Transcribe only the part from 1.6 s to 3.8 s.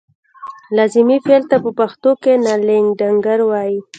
په پښتو کې نالېږندکړ وايي.